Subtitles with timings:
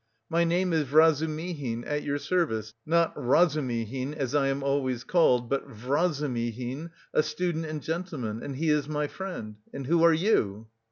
[0.31, 5.69] "My name is Vrazumihin, at your service; not Razumihin, as I am always called, but
[5.69, 9.57] Vrazumihin, a student and gentleman; and he is my friend.
[9.71, 10.69] And who are you?"